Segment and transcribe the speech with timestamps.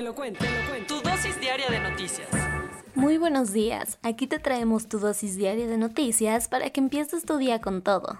[0.00, 0.94] Te lo cuento, te lo cuento.
[0.94, 2.26] Tu dosis diaria de noticias.
[2.94, 3.98] Muy buenos días.
[4.00, 8.18] Aquí te traemos tu dosis diaria de noticias para que empieces tu día con todo.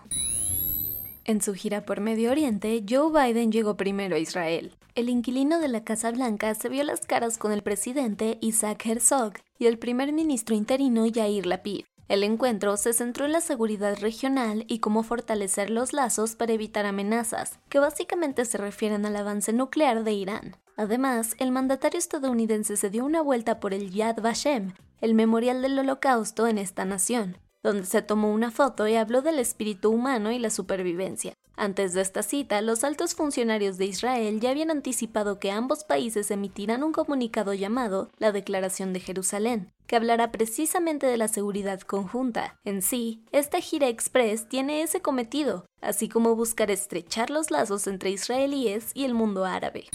[1.24, 4.77] En su gira por Medio Oriente, Joe Biden llegó primero a Israel.
[4.95, 9.33] El inquilino de la Casa Blanca se vio las caras con el presidente Isaac Herzog
[9.59, 11.85] y el primer ministro interino Yair Lapid.
[12.11, 16.85] El encuentro se centró en la seguridad regional y cómo fortalecer los lazos para evitar
[16.85, 20.57] amenazas, que básicamente se refieren al avance nuclear de Irán.
[20.77, 25.79] Además, el mandatario estadounidense se dio una vuelta por el Yad Vashem, el memorial del
[25.79, 30.41] holocausto en esta nación, donde se tomó una foto y habló del espíritu humano y
[30.41, 31.35] la supervivencia.
[31.55, 36.30] Antes de esta cita, los altos funcionarios de Israel ya habían anticipado que ambos países
[36.33, 42.60] emitirán un comunicado llamado la Declaración de Jerusalén, que hablará precisamente de la seguridad conjunta.
[42.63, 48.11] En sí, esta gira express tiene ese cometido, así como buscar estrechar los lazos entre
[48.11, 49.88] israelíes y el mundo árabe.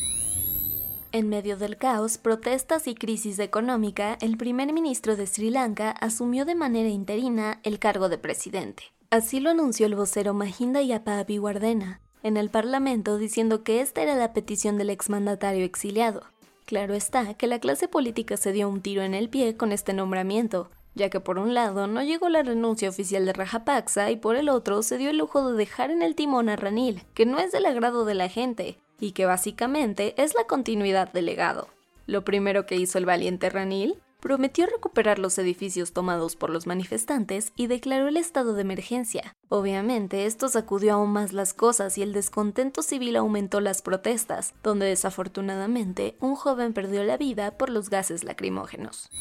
[1.13, 6.43] En medio del caos, protestas y crisis económica, el primer ministro de Sri Lanka asumió
[6.43, 8.83] de manera interina el cargo de presidente.
[9.11, 14.15] Así lo anunció el vocero Mahinda Yapa Abhiwardena en el Parlamento diciendo que esta era
[14.15, 16.23] la petición del exmandatario exiliado.
[16.65, 19.93] Claro está que la clase política se dio un tiro en el pie con este
[19.93, 24.35] nombramiento, ya que por un lado no llegó la renuncia oficial de Rajapaksa y por
[24.35, 27.37] el otro se dio el lujo de dejar en el timón a Ranil, que no
[27.37, 31.67] es del agrado de la gente, y que básicamente es la continuidad del legado.
[32.07, 37.53] Lo primero que hizo el valiente Ranil prometió recuperar los edificios tomados por los manifestantes
[37.55, 39.35] y declaró el estado de emergencia.
[39.49, 44.87] Obviamente, esto sacudió aún más las cosas y el descontento civil aumentó las protestas, donde
[44.87, 49.11] desafortunadamente un joven perdió la vida por los gases lacrimógenos.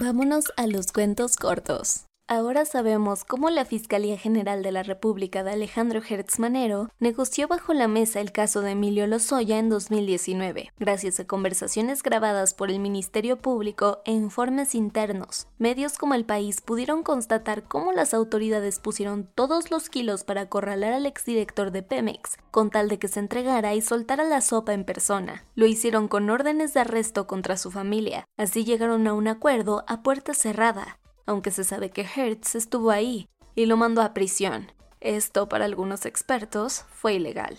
[0.00, 2.05] Vámonos a los cuentos cortos.
[2.28, 7.72] Ahora sabemos cómo la Fiscalía General de la República de Alejandro Hertz Manero negoció bajo
[7.72, 12.80] la mesa el caso de Emilio Lozoya en 2019, gracias a conversaciones grabadas por el
[12.80, 15.46] Ministerio Público e informes internos.
[15.58, 20.94] Medios como El País pudieron constatar cómo las autoridades pusieron todos los kilos para acorralar
[20.94, 24.82] al exdirector de Pemex, con tal de que se entregara y soltara la sopa en
[24.82, 25.44] persona.
[25.54, 28.24] Lo hicieron con órdenes de arresto contra su familia.
[28.36, 33.28] Así llegaron a un acuerdo a puerta cerrada aunque se sabe que Hertz estuvo ahí
[33.54, 34.72] y lo mandó a prisión.
[35.00, 37.58] Esto, para algunos expertos, fue ilegal.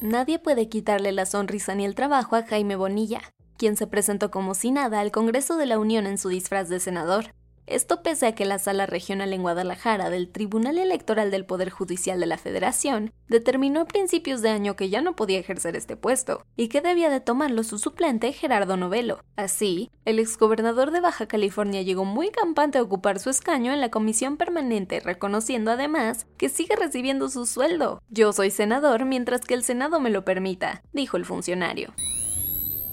[0.00, 3.20] Nadie puede quitarle la sonrisa ni el trabajo a Jaime Bonilla,
[3.56, 6.80] quien se presentó como si nada al Congreso de la Unión en su disfraz de
[6.80, 7.34] senador.
[7.66, 12.18] Esto pese a que la Sala Regional en Guadalajara del Tribunal Electoral del Poder Judicial
[12.18, 16.44] de la Federación determinó a principios de año que ya no podía ejercer este puesto
[16.56, 19.20] y que debía de tomarlo su suplente Gerardo Novelo.
[19.36, 23.90] Así, el exgobernador de Baja California llegó muy campante a ocupar su escaño en la
[23.90, 28.02] comisión permanente, reconociendo además que sigue recibiendo su sueldo.
[28.10, 31.94] Yo soy senador mientras que el Senado me lo permita, dijo el funcionario.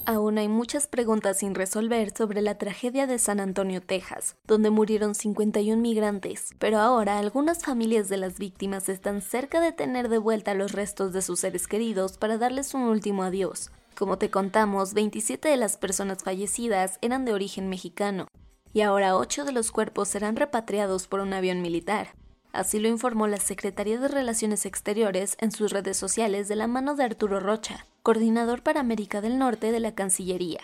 [0.05, 5.13] Aún hay muchas preguntas sin resolver sobre la tragedia de San Antonio, Texas, donde murieron
[5.13, 10.53] 51 migrantes, pero ahora algunas familias de las víctimas están cerca de tener de vuelta
[10.55, 13.71] los restos de sus seres queridos para darles un último adiós.
[13.95, 18.27] Como te contamos, 27 de las personas fallecidas eran de origen mexicano,
[18.73, 22.15] y ahora 8 de los cuerpos serán repatriados por un avión militar.
[22.51, 26.95] Así lo informó la Secretaría de Relaciones Exteriores en sus redes sociales de la mano
[26.95, 30.61] de Arturo Rocha, coordinador para América del Norte de la Cancillería.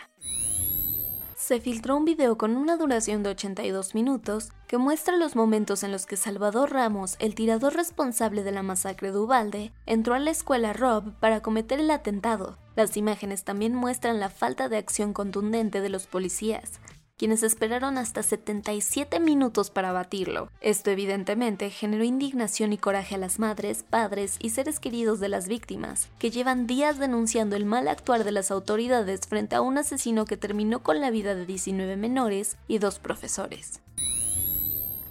[1.36, 5.92] Se filtró un video con una duración de 82 minutos que muestra los momentos en
[5.92, 10.32] los que Salvador Ramos, el tirador responsable de la masacre de Ubalde, entró a la
[10.32, 12.58] escuela Rob para cometer el atentado.
[12.76, 16.80] Las imágenes también muestran la falta de acción contundente de los policías,
[17.18, 20.50] quienes esperaron hasta 77 minutos para batirlo.
[20.60, 25.48] Esto evidentemente generó indignación y coraje a las madres, padres y seres queridos de las
[25.48, 30.26] víctimas, que llevan días denunciando el mal actuar de las autoridades frente a un asesino
[30.26, 33.82] que terminó con la vida de 19 menores y dos profesores.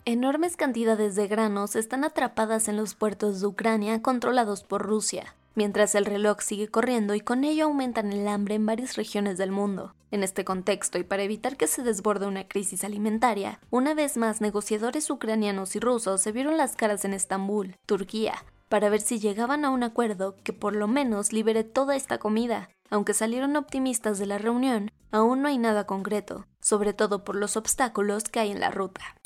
[0.04, 5.94] Enormes cantidades de granos están atrapadas en los puertos de Ucrania controlados por Rusia mientras
[5.94, 9.94] el reloj sigue corriendo y con ello aumentan el hambre en varias regiones del mundo.
[10.14, 14.40] En este contexto y para evitar que se desborde una crisis alimentaria, una vez más
[14.40, 19.64] negociadores ucranianos y rusos se vieron las caras en Estambul, Turquía, para ver si llegaban
[19.64, 22.70] a un acuerdo que por lo menos libere toda esta comida.
[22.90, 27.56] Aunque salieron optimistas de la reunión, aún no hay nada concreto, sobre todo por los
[27.56, 29.16] obstáculos que hay en la ruta.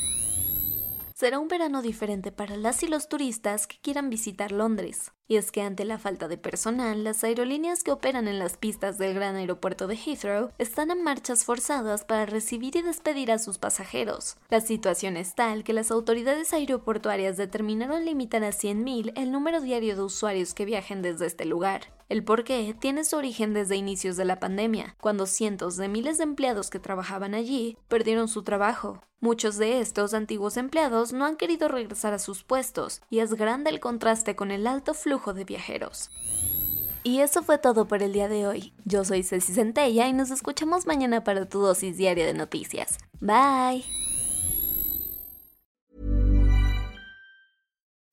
[1.19, 5.11] Será un verano diferente para las y los turistas que quieran visitar Londres.
[5.27, 8.99] Y es que ante la falta de personal, las aerolíneas que operan en las pistas
[8.99, 13.59] del gran aeropuerto de Heathrow están en marchas forzadas para recibir y despedir a sus
[13.59, 14.37] pasajeros.
[14.49, 19.97] La situación es tal que las autoridades aeroportuarias determinaron limitar a 100.000 el número diario
[19.97, 21.98] de usuarios que viajen desde este lugar.
[22.09, 26.25] El porqué tiene su origen desde inicios de la pandemia, cuando cientos de miles de
[26.25, 29.03] empleados que trabajaban allí perdieron su trabajo.
[29.21, 33.69] Muchos de estos antiguos empleados no han querido regresar a sus puestos, y es grande
[33.71, 36.11] el contraste con el alto flujo de viajeros.
[37.03, 38.73] Y eso fue todo por el día de hoy.
[38.85, 42.99] Yo soy Ceci Centella y nos escuchamos mañana para tu dosis diaria de noticias.
[43.21, 43.85] Bye.